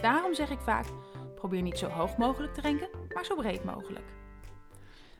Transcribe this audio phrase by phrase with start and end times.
[0.00, 0.86] Daarom zeg ik vaak:
[1.34, 4.04] probeer niet zo hoog mogelijk te renken, maar zo breed mogelijk.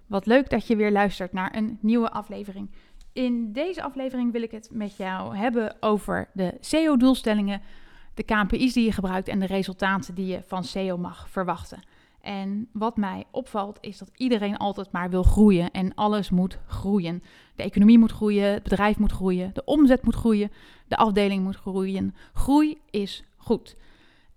[0.06, 2.70] Wat leuk dat je weer luistert naar een nieuwe aflevering.
[3.12, 7.62] In deze aflevering wil ik het met jou hebben over de SEO-doelstellingen,
[8.14, 11.82] de KPI's die je gebruikt en de resultaten die je van SEO mag verwachten.
[12.20, 17.22] En wat mij opvalt is dat iedereen altijd maar wil groeien en alles moet groeien.
[17.54, 20.52] De economie moet groeien, het bedrijf moet groeien, de omzet moet groeien,
[20.88, 22.14] de afdeling moet groeien.
[22.32, 23.76] Groei is goed.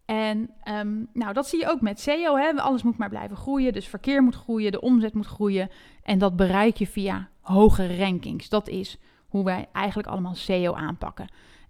[0.08, 2.36] En ehm, nou, dat zie je ook met SEO.
[2.36, 2.52] Hè?
[2.52, 3.74] Alles moet maar blijven groeien.
[3.74, 5.70] Dus verkeer moet groeien, de omzet moet groeien.
[6.04, 8.50] En dat bereik je via hoge rankings.
[8.50, 11.28] Dat is hoe wij eigenlijk allemaal SEO aanpakken.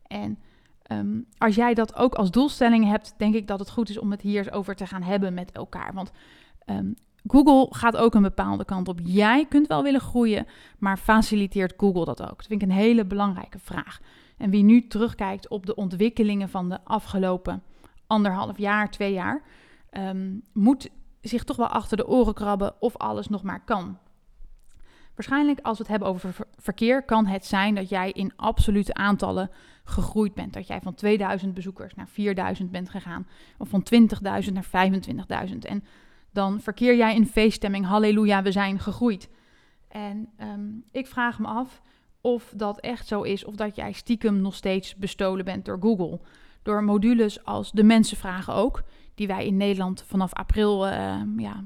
[0.08, 0.40] En
[0.82, 4.12] ehm, als jij dat ook als doelstelling hebt, denk ik dat het goed is om
[4.12, 5.94] het hier eens over te gaan hebben met elkaar.
[5.94, 6.12] Want
[6.66, 6.96] um,
[7.28, 9.00] Google gaat ook een bepaalde kant op.
[9.04, 12.38] Jij kunt wel willen groeien, maar faciliteert Google dat ook?
[12.38, 14.00] Dat vind ik een hele belangrijke vraag.
[14.38, 17.64] En wie nu terugkijkt op de ontwikkelingen van de afgelopen
[18.08, 19.42] anderhalf jaar, twee jaar,
[19.92, 20.90] um, moet
[21.22, 23.98] zich toch wel achter de oren krabben of alles nog maar kan.
[25.16, 29.52] Waarschijnlijk als we het hebben over verkeer, kan het zijn dat jij in absolute aantallen
[29.84, 30.54] gegroeid bent.
[30.54, 33.86] Dat jij van 2000 bezoekers naar 4000 bent gegaan, of van
[34.46, 34.90] 20.000 naar
[35.50, 35.58] 25.000.
[35.60, 35.84] En
[36.32, 39.30] dan verkeer jij in feeststemming, halleluja, we zijn gegroeid.
[39.88, 41.82] En um, ik vraag me af
[42.22, 46.20] of dat echt zo is, of dat jij stiekem nog steeds bestolen bent door Google
[46.68, 48.84] door modules als de mensen vragen ook,
[49.16, 51.64] die wij in Nederland vanaf april, uh, ja,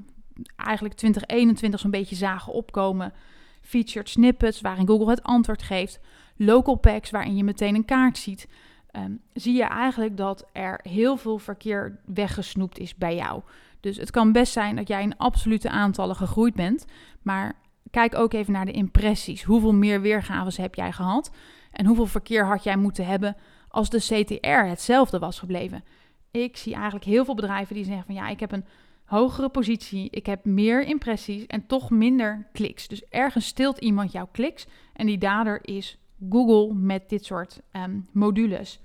[0.56, 3.14] eigenlijk 2021 zo'n beetje zagen opkomen.
[3.62, 6.00] Featured snippets waarin Google het antwoord geeft.
[6.36, 8.48] Local packs waarin je meteen een kaart ziet.
[8.92, 13.42] Um, zie je eigenlijk dat er heel veel verkeer weggesnoept is bij jou.
[13.80, 16.86] Dus het kan best zijn dat jij in absolute aantallen gegroeid bent.
[17.22, 17.54] Maar
[17.92, 19.44] kijk ook even naar de impressies.
[19.44, 21.32] Hoeveel meer weergaves heb jij gehad?
[21.72, 23.36] En hoeveel verkeer had jij moeten hebben
[23.72, 25.84] als de CTR hetzelfde was gebleven.
[26.32, 28.66] Ik zie eigenlijk heel veel bedrijven die zeggen van ja, ik heb een
[29.06, 32.88] hogere positie, ik heb meer impressies en toch minder kliks.
[32.88, 35.98] Dus ergens stilt iemand jouw kliks en die dader is
[36.30, 38.80] Google met dit soort ehm, modules.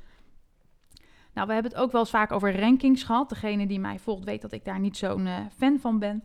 [1.32, 3.28] Nou, we hebben het ook wel eens vaak over rankings gehad.
[3.28, 6.24] Degene die mij volgt weet dat ik daar niet zo'n uh, fan van ben.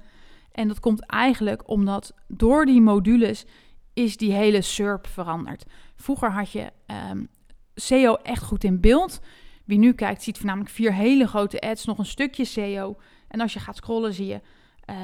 [0.52, 3.46] En dat komt eigenlijk omdat door die modules
[3.94, 5.66] is die hele SERP veranderd.
[5.96, 6.72] Vroeger had je
[7.12, 7.28] um,
[7.76, 9.22] SEO echt goed in beeld.
[9.66, 12.98] Wie nu kijkt, ziet voornamelijk vier hele grote ads, nog een stukje SEO.
[13.28, 14.42] En als je gaat scrollen, zie je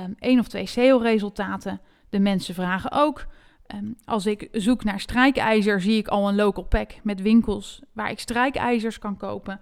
[0.06, 1.82] um, één of twee SEO-resultaten.
[2.10, 3.26] De mensen vragen ook.
[3.76, 8.12] Um, als ik zoek naar strijkijzer, zie ik al een local pack met winkels waar
[8.12, 9.60] ik strijkijzers kan kopen.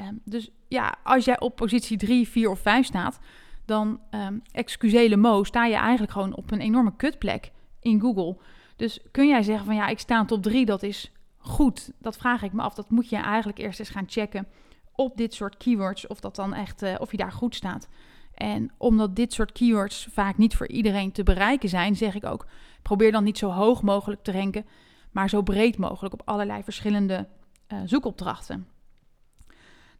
[0.00, 3.18] Um, dus ja, als jij op positie 3, 4 of 5 staat,
[3.64, 8.36] dan, um, excusele mo, sta je eigenlijk gewoon op een enorme kutplek in Google.
[8.76, 11.12] Dus kun jij zeggen van ja, ik sta top 3, dat is
[11.48, 11.92] goed?
[11.98, 12.74] Dat vraag ik me af.
[12.74, 14.46] Dat moet je eigenlijk eerst eens gaan checken
[14.94, 16.06] op dit soort keywords.
[16.06, 17.88] Of dat dan echt, uh, of je daar goed staat.
[18.34, 22.46] En omdat dit soort keywords vaak niet voor iedereen te bereiken zijn, zeg ik ook:
[22.82, 24.66] probeer dan niet zo hoog mogelijk te ranken,
[25.10, 27.28] maar zo breed mogelijk op allerlei verschillende
[27.72, 28.66] uh, zoekopdrachten.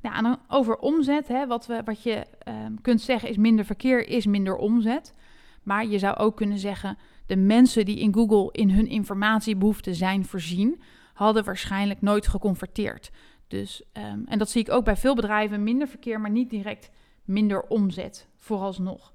[0.01, 1.29] Nou, en dan over omzet.
[1.29, 5.15] Hè, wat, we, wat je uh, kunt zeggen is minder verkeer is minder omzet.
[5.63, 10.25] Maar je zou ook kunnen zeggen, de mensen die in Google in hun informatiebehoeften zijn
[10.25, 10.81] voorzien,
[11.19, 13.11] hadden waarschijnlijk nooit geconverteerd.
[13.49, 16.91] Dus, um, en dat zie ik ook bij veel bedrijven, minder verkeer, maar niet direct
[17.25, 19.13] minder omzet, vooralsnog.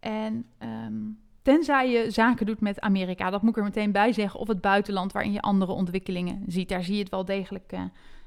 [0.00, 4.40] En um, tenzij je zaken doet met Amerika, dat moet ik er meteen bij zeggen,
[4.40, 7.82] of het buitenland waarin je andere ontwikkelingen ziet, daar zie je het wel degelijk uh,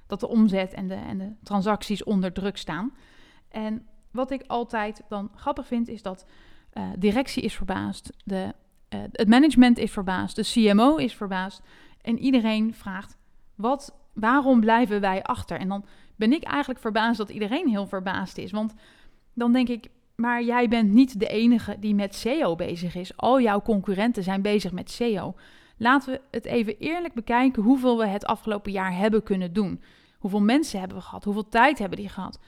[0.08, 2.94] dat de omzet en de, en de transacties onder druk staan.
[3.50, 6.26] En wat ik altijd dan grappig vind, is dat
[6.74, 8.54] uh, directie is verbaasd, de,
[8.94, 11.62] uh, het management is verbaasd, de CMO is verbaasd.
[12.02, 13.18] En iedereen vraagt,
[13.56, 15.60] wat, waarom blijven wij achter?
[15.60, 18.52] En dan ben ik eigenlijk verbaasd dat iedereen heel verbaasd is.
[18.52, 18.74] Want
[19.34, 23.18] dan denk ik, maar jij bent niet de enige die met SEO bezig is.
[23.18, 25.36] Al jouw concurrenten zijn bezig met SEO.
[25.78, 29.82] Laten we het even eerlijk bekijken hoeveel we het afgelopen jaar hebben kunnen doen.
[30.20, 31.24] Hoeveel mensen hebben we gehad?
[31.24, 32.40] Hoeveel tijd hebben die gehad?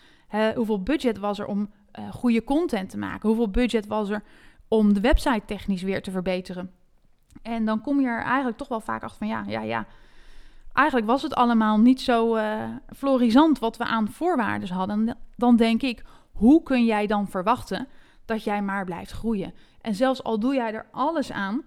[0.56, 3.28] Hoeveel budget was er om uh, goede content te maken?
[3.28, 4.24] Hoeveel budget was er
[4.68, 6.72] om de website technisch weer te verbeteren?
[7.42, 9.86] En dan kom je er eigenlijk toch wel vaak achter van ja, ja, ja.
[10.74, 12.64] Eigenlijk was het allemaal niet zo uh,
[12.96, 15.18] florisant wat we aan voorwaarden hadden.
[15.36, 17.88] Dan denk ik, hoe kun jij dan verwachten
[18.26, 19.54] dat jij maar blijft groeien?
[19.82, 21.62] En zelfs al doe jij er alles aan,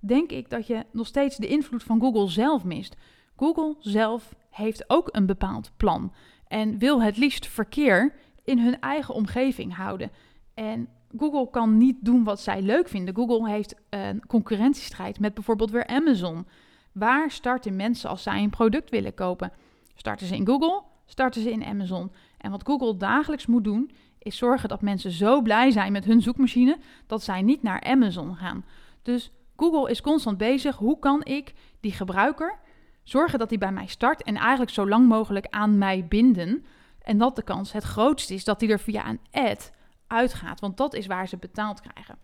[0.00, 2.96] denk ik dat je nog steeds de invloed van Google zelf mist.
[3.36, 6.12] Google zelf heeft ook een bepaald plan
[6.48, 8.14] en wil het liefst verkeer
[8.44, 10.10] in hun eigen omgeving houden.
[10.54, 13.14] En Google kan niet doen wat zij leuk vinden.
[13.14, 16.46] Google heeft een concurrentiestrijd met bijvoorbeeld weer Amazon.
[16.92, 19.52] Waar starten mensen als zij een product willen kopen?
[19.94, 20.82] Starten ze in Google?
[21.06, 22.12] Starten ze in Amazon?
[22.38, 26.22] En wat Google dagelijks moet doen, is zorgen dat mensen zo blij zijn met hun
[26.22, 28.64] zoekmachine dat zij niet naar Amazon gaan.
[29.02, 30.76] Dus Google is constant bezig.
[30.76, 32.58] Hoe kan ik die gebruiker
[33.02, 36.64] zorgen dat hij bij mij start en eigenlijk zo lang mogelijk aan mij binden?
[37.02, 39.72] En dat de kans het grootst is dat hij er via een ad
[40.12, 42.18] uitgaat, want dat is waar ze betaald krijgen.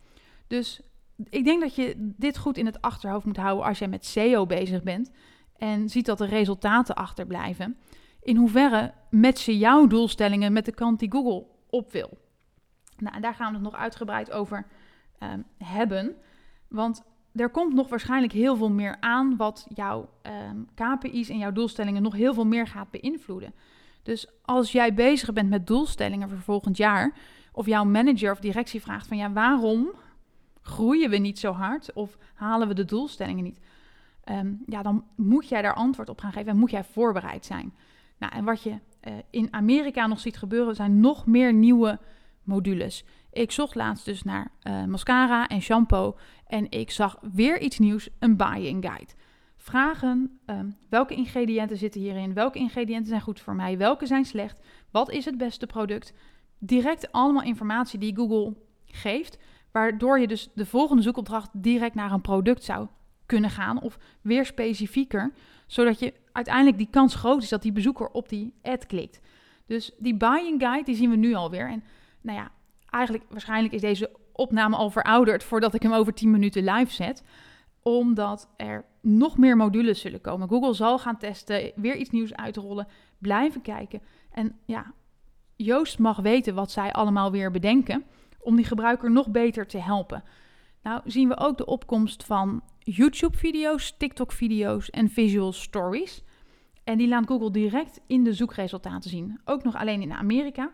[0.46, 0.80] Dus
[1.28, 4.46] ik denk dat je dit goed in het achterhoofd moet houden als jij met SEO
[4.46, 5.10] bezig bent
[5.56, 7.76] en ziet dat de resultaten achterblijven.
[8.22, 12.18] In hoeverre matchen jouw doelstellingen met de kant die Google op wil?
[12.96, 14.66] Nou, daar gaan we het nog uitgebreid over
[15.22, 16.16] um, hebben.
[16.68, 17.02] Want
[17.34, 20.10] er komt nog waarschijnlijk heel veel meer aan wat jouw
[20.50, 23.54] um, KPI's en jouw doelstellingen nog heel veel meer gaat beïnvloeden.
[24.02, 27.16] Dus als jij bezig bent met doelstellingen voor volgend jaar,
[27.52, 29.90] of jouw manager of directie vraagt van ja, waarom
[30.62, 33.60] groeien we niet zo hard of halen we de doelstellingen niet?
[34.24, 37.74] Ehm, ja, dan moet jij daar antwoord op gaan geven en moet jij voorbereid zijn.
[38.18, 41.98] Nou, en wat je uh, in Amerika nog ziet gebeuren, zijn nog meer nieuwe
[42.42, 43.04] modules.
[43.32, 46.16] Ik zocht laatst dus naar uh, mascara en shampoo
[46.46, 49.12] en ik zag weer iets nieuws, een buying guide.
[49.56, 52.34] Vragen, um, welke ingrediënten zitten hierin?
[52.34, 53.78] Welke ingrediënten zijn goed voor mij?
[53.78, 54.60] Welke zijn slecht?
[54.90, 56.12] Wat is het beste product?
[56.58, 59.38] Direct allemaal informatie die Google geeft,
[59.72, 62.86] waardoor je dus de volgende zoekopdracht direct naar een product zou
[63.26, 65.32] kunnen gaan of weer specifieker,
[65.66, 69.20] zodat je uiteindelijk die kans groot is dat die bezoeker op die ad klikt.
[69.66, 71.68] Dus die buying guide, die zien we nu alweer.
[71.68, 71.84] En
[72.20, 72.50] nou ja,
[72.90, 77.22] eigenlijk waarschijnlijk is deze opname al verouderd voordat ik hem over 10 minuten live zet,
[77.82, 80.48] omdat er nog meer modules zullen komen.
[80.48, 82.86] Google zal gaan testen, weer iets nieuws uitrollen,
[83.18, 84.02] blijven kijken.
[84.30, 84.92] En ja,
[85.60, 88.04] Joost mag weten wat zij allemaal weer bedenken
[88.40, 90.24] om die gebruiker nog beter te helpen.
[90.82, 96.24] Nou zien we ook de opkomst van YouTube-video's, TikTok-video's en visual stories.
[96.84, 99.40] En die laat Google direct in de zoekresultaten zien.
[99.44, 100.70] Ook nog alleen in Amerika.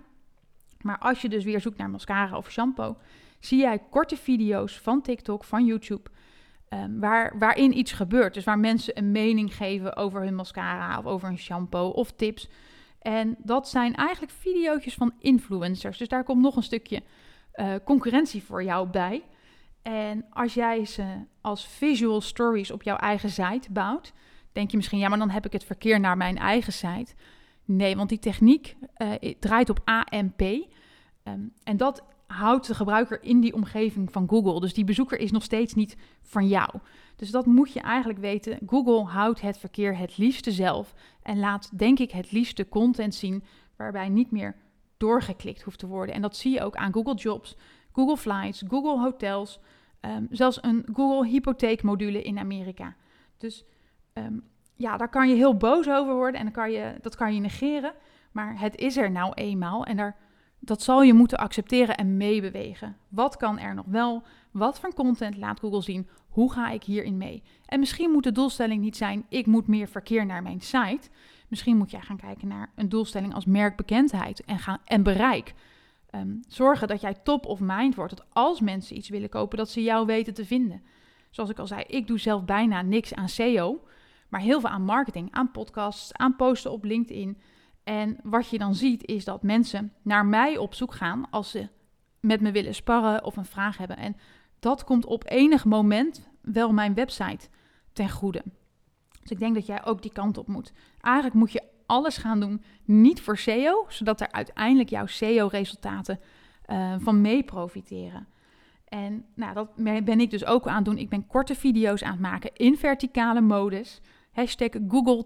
[0.81, 2.96] Maar als je dus weer zoekt naar mascara of shampoo,
[3.40, 6.10] zie jij korte video's van TikTok, van YouTube,
[6.69, 8.34] um, waar, waarin iets gebeurt.
[8.34, 12.48] Dus waar mensen een mening geven over hun mascara of over een shampoo of tips.
[13.04, 15.98] En dat zijn eigenlijk video's van influencers.
[15.98, 17.02] Dus daar komt nog een stukje
[17.54, 19.22] uh, concurrentie voor jou bij.
[19.82, 21.04] En als jij ze
[21.40, 24.12] als visual stories op jouw eigen site bouwt,
[24.52, 27.14] denk je misschien, ja, maar dan heb ik het verkeer naar mijn eigen site.
[27.64, 30.40] Nee, want die techniek uh, draait op AMP.
[30.40, 30.66] Um,
[31.22, 32.02] ehm, en dat
[32.34, 34.60] houdt de gebruiker in die omgeving van Google.
[34.60, 36.70] Dus die bezoeker is nog steeds niet van jou.
[37.16, 38.58] Dus dat moet je eigenlijk weten.
[38.66, 43.44] Google houdt het verkeer het liefste zelf en laat, denk ik, het liefste content zien
[43.76, 44.56] waarbij niet meer
[44.96, 46.14] doorgeklikt hoeft te worden.
[46.14, 47.56] En dat zie je ook aan Google Jobs,
[47.92, 49.60] Google Flights, Google Hotels,
[50.00, 52.94] um, zelfs een Google hypotheekmodule in Amerika.
[53.37, 53.64] Dus
[54.12, 54.42] um,
[54.76, 57.40] ja, daar kan je heel boos over worden en dan kan je, dat kan je
[57.40, 57.92] negeren.
[58.32, 60.16] Maar het is er nou eenmaal en daar
[60.66, 62.96] dat zal je moeten accepteren en meebewegen.
[63.08, 64.23] Wat kan er nog wel?
[64.50, 66.09] Wat voor content laat Google zien?
[66.28, 67.42] Hoe ga ik hierin mee?
[67.66, 71.09] En misschien moet de doelstelling niet zijn: ik moet meer verkeer naar mijn site.
[71.49, 75.54] Misschien moet jij gaan kijken naar een doelstelling als merkbekendheid en, gaan, en bereik.
[76.14, 78.16] Um, zorgen dat jij top of mind wordt.
[78.16, 80.83] Dat als mensen iets willen kopen, dat ze jou weten te vinden.
[81.30, 83.80] Zoals ik al zei, ik doe zelf bijna niks aan SEO,
[84.28, 87.38] maar heel veel aan marketing, aan podcasts, aan posten op LinkedIn.
[87.85, 91.69] En wat je dan ziet is dat mensen naar mij op zoek gaan als ze
[92.21, 93.97] met me willen sparren of een vraag hebben.
[93.97, 94.17] En
[94.59, 97.49] dat komt op enig moment wel mijn website
[97.93, 98.43] ten goede.
[99.21, 100.73] Dus ik denk dat jij ook die kant op moet.
[101.00, 106.21] Eigenlijk moet je alles gaan doen, niet voor SEO, zodat er uiteindelijk jouw SEO-resultaten
[106.67, 108.26] uh, van mee profiteren.
[108.88, 109.75] En nou, dat
[110.05, 110.99] ben ik dus ook aan het doen.
[110.99, 114.00] Ik ben korte video's aan het maken in verticale modus.
[114.33, 115.25] Hashtag Google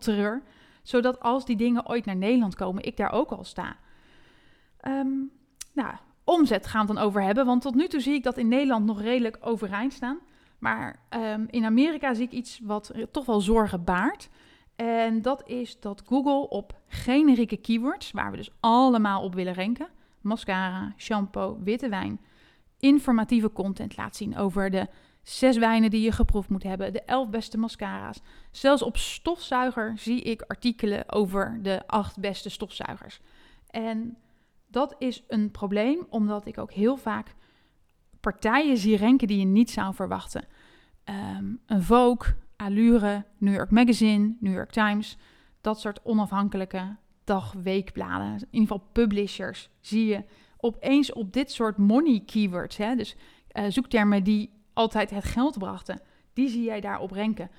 [0.88, 3.76] zodat als die dingen ooit naar Nederland komen, ik daar ook al sta.
[4.86, 5.30] Um,
[5.72, 7.46] nou, omzet gaan we dan over hebben.
[7.46, 10.18] Want tot nu toe zie ik dat in Nederland nog redelijk overeind staan.
[10.58, 14.28] Maar um, in Amerika zie ik iets wat toch wel zorgen baart.
[14.76, 19.88] En dat is dat Google op generieke keywords, waar we dus allemaal op willen ranken,
[20.20, 22.20] mascara, shampoo, witte wijn,
[22.78, 24.86] informatieve content laat zien over de
[25.28, 28.20] zes wijnen die je geproefd moet hebben, de elf beste mascara's.
[28.50, 33.20] Zelfs op stofzuiger zie ik artikelen over de acht beste stofzuigers.
[33.70, 34.16] En
[34.66, 37.34] dat is een probleem, omdat ik ook heel vaak
[38.20, 40.44] partijen zie ranken die je niet zou verwachten.
[41.04, 45.16] Ehm, een Vogue, Allure, New York Magazine, New York Times,
[45.60, 50.24] dat soort onafhankelijke dag-weekbladen, in ieder geval publishers, zie je
[50.56, 53.16] opeens op dit soort money keywords, hè, dus
[53.52, 56.00] uh, zoektermen die altijd het geld brachten,
[56.32, 57.50] die zie jij daarop renken.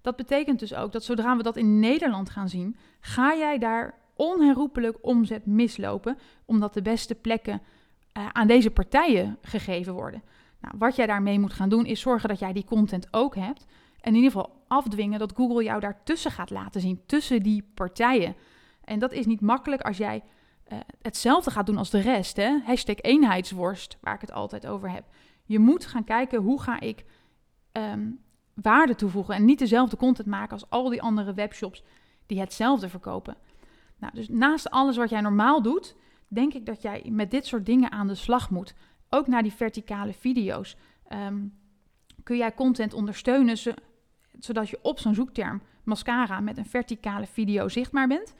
[0.00, 3.94] Dat betekent dus ook dat zodra we dat in Nederland gaan zien, ga jij daar
[4.14, 7.62] onherroepelijk omzet mislopen, omdat de beste plekken
[8.16, 10.22] uh, aan deze partijen gegeven worden.
[10.60, 13.66] Nou, wat jij daarmee moet gaan doen, is zorgen dat jij die content ook hebt.
[14.00, 18.36] En in ieder geval afdwingen dat Google jou daartussen gaat laten zien, tussen die partijen.
[18.84, 20.22] En dat is niet makkelijk als jij
[20.72, 22.36] uh, hetzelfde gaat doen als de rest.
[22.36, 22.58] Hè?
[22.64, 25.04] Hashtag eenheidsworst, waar ik het altijd over heb.
[25.46, 27.04] Je moet gaan kijken hoe ga ik
[27.72, 28.20] um,
[28.54, 31.82] waarde toevoegen en niet dezelfde content maken als al die andere webshops
[32.26, 33.36] die hetzelfde verkopen.
[33.98, 35.96] Nou, dus naast alles wat jij normaal doet,
[36.28, 38.74] denk ik dat jij met dit soort dingen aan de slag moet.
[39.08, 40.76] Ook naar die verticale video's.
[41.12, 41.58] Um,
[42.22, 43.56] kun jij content ondersteunen
[44.38, 48.34] zodat je op zo'n zoekterm mascara met een verticale video zichtbaar bent.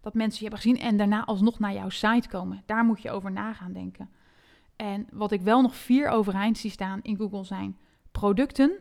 [0.00, 2.62] Dat mensen je hebben gezien en daarna alsnog naar jouw site komen.
[2.66, 4.10] Daar moet je over na gaan denken.
[4.76, 7.78] En wat ik wel nog vier overeind zie staan in Google zijn
[8.12, 8.72] producten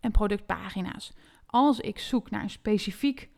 [0.00, 1.12] en productpagina's.
[1.46, 3.28] Als ik zoek naar een specifiek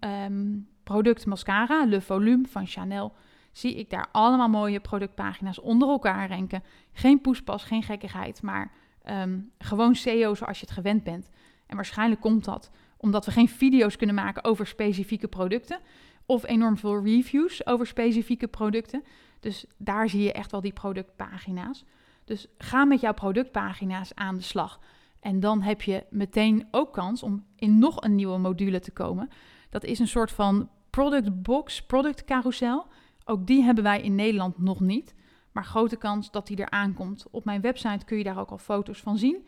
[0.00, 3.12] um, product mascara, Le Volume van Chanel,
[3.52, 6.62] zie ik daar allemaal mooie productpagina's onder elkaar renken.
[6.92, 8.72] Geen poespas, geen gekkigheid, maar
[9.08, 11.30] um, gewoon SEO zoals je het gewend bent.
[11.66, 15.80] En waarschijnlijk komt dat omdat we geen video's kunnen maken over specifieke producten
[16.30, 19.04] of enorm veel reviews over specifieke producten.
[19.40, 21.84] Dus daar zie je echt wel die productpagina's.
[22.24, 24.80] Dus ga met jouw productpagina's aan de slag.
[25.20, 29.28] En dan heb je meteen ook kans om in nog een nieuwe module te komen.
[29.70, 32.86] Dat is een soort van product box, product carousel.
[33.24, 35.14] Ook die hebben wij in Nederland nog niet.
[35.52, 37.26] Maar grote kans dat die er aankomt.
[37.30, 39.46] Op mijn website kun je daar ook al foto's van zien.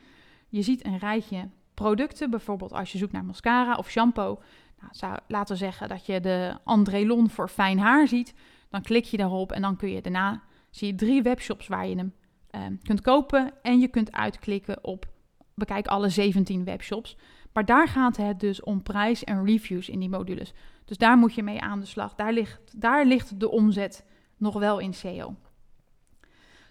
[0.49, 4.39] Je ziet een rijtje producten, bijvoorbeeld als je zoekt naar mascara of shampoo.
[4.83, 8.35] Nou, zou, laten we zeggen dat je de Andrelon voor fijn haar ziet.
[8.71, 11.97] Dan klik je daarop en dan kun je daarna zie je drie webshops waar je
[11.97, 12.15] hem
[12.51, 13.53] uh, kunt kopen.
[13.63, 15.07] En je kunt uitklikken op
[15.55, 17.17] bekijk alle 17 webshops.
[17.53, 20.53] Maar daar gaat het dus om prijs en reviews in die modules.
[20.85, 22.15] Dus daar moet je mee aan de slag.
[22.15, 24.05] Daar ligt, daar ligt de omzet
[24.37, 25.35] nog wel in SEO.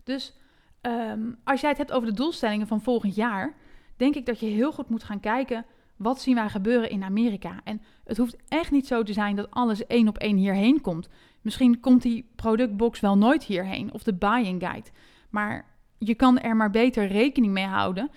[0.03, 0.35] Dus
[0.81, 3.55] um, als jij het hebt over de doelstellingen van volgend jaar,
[3.97, 5.65] denk ik dat je heel goed moet gaan kijken
[6.01, 7.59] wat zien wij gebeuren in Amerika.
[7.63, 11.09] En het hoeft echt niet zo te zijn dat alles één op één hierheen komt.
[11.41, 14.89] Misschien komt die productbox wel nooit hierheen of de buying guide.
[15.29, 15.65] Maar
[15.97, 18.09] je kan er maar beter rekening mee houden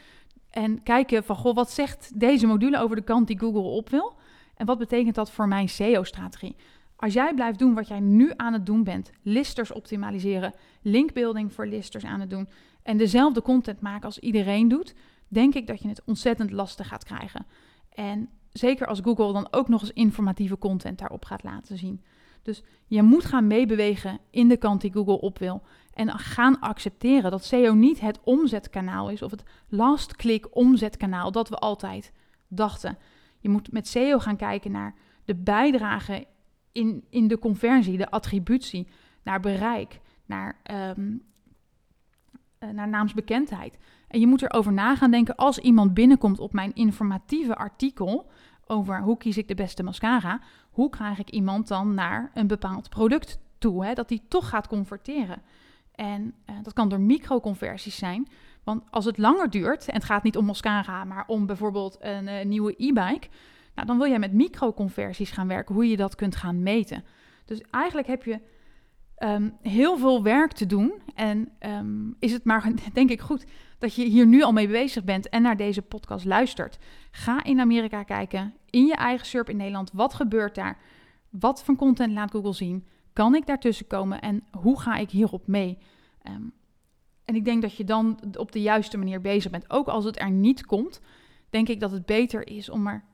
[0.51, 4.15] en kijken van, goh, wat zegt deze module over de kant die Google op wil?
[4.57, 6.57] En wat betekent dat voor mijn SEO-strategie?
[6.97, 11.67] Als jij blijft doen wat jij nu aan het doen bent, listers optimaliseren, linkbuilding voor
[11.67, 12.49] listers aan het doen
[12.83, 14.95] en dezelfde content maken als iedereen doet,
[15.29, 17.47] denk ik dat je het ontzettend lastig gaat krijgen.
[17.95, 22.03] En zeker als Google dan ook nog eens informatieve content daarop gaat laten zien.
[22.43, 25.63] Dus je moet gaan meebewegen in de kant die Google op wil.
[25.93, 31.49] En gaan accepteren dat SEO niet het omzetkanaal is of het last click omzetkanaal dat
[31.49, 32.13] we altijd
[32.49, 32.99] dachten.
[33.41, 36.27] Je moet met SEO gaan kijken naar de bijdrage
[36.73, 38.89] in, in de conversie, de attributie,
[39.23, 40.61] naar bereik, naar,
[40.97, 41.23] um,
[42.73, 43.79] naar naamsbekendheid.
[44.09, 48.31] En je moet erover na gaan denken als iemand binnenkomt op mijn informatieve artikel
[48.67, 50.41] over hoe kies ik de beste mascara,
[50.71, 54.69] hoe krijg ik iemand dan naar een bepaald product toe, hè, dat die toch gaat
[54.69, 55.43] converteren.
[55.95, 58.29] En uh, dat kan door microconversies zijn.
[58.65, 62.27] Want als het langer duurt, en het gaat niet om mascara, maar om bijvoorbeeld een
[62.27, 63.29] uh, nieuwe e-bike,
[63.75, 67.05] nou, dan wil jij met microconversies gaan werken, hoe je dat kunt gaan meten.
[67.45, 68.41] Dus eigenlijk heb je
[69.19, 70.93] um, heel veel werk te doen.
[71.15, 73.45] En um, is het maar, denk ik, goed
[73.79, 76.79] dat je hier nu al mee bezig bent en naar deze podcast luistert.
[77.11, 79.91] Ga in Amerika kijken, in je eigen SERP in Nederland.
[79.93, 80.79] Wat gebeurt daar?
[81.31, 82.87] Wat voor content laat Google zien?
[83.13, 85.79] Kan ik daartussen komen en hoe ga ik hierop mee?
[86.29, 86.53] Um,
[87.25, 89.71] en ik denk dat je dan op de juiste manier bezig bent.
[89.71, 91.01] Ook als het er niet komt,
[91.51, 93.05] denk ik dat het beter is om er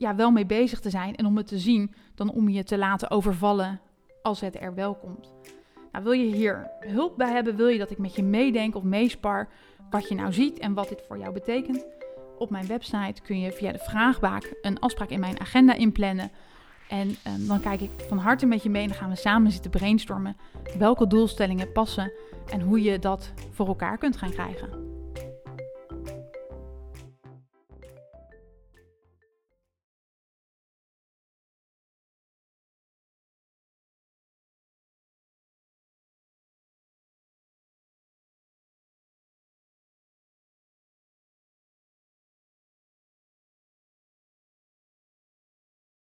[0.00, 2.78] ja, wel mee bezig te zijn en om het te zien, dan om je te
[2.78, 3.80] laten overvallen
[4.22, 5.32] als het er wel komt.
[5.92, 7.56] Nou, wil je hier hulp bij hebben?
[7.56, 9.48] Wil je dat ik met je meedenk of meespar
[9.90, 11.86] wat je nou ziet en wat dit voor jou betekent?
[12.38, 16.30] Op mijn website kun je via de vraagbaak een afspraak in mijn agenda inplannen.
[16.88, 19.52] En um, dan kijk ik van harte met je mee en dan gaan we samen
[19.52, 20.36] zitten brainstormen
[20.78, 22.12] welke doelstellingen passen
[22.50, 24.89] en hoe je dat voor elkaar kunt gaan krijgen.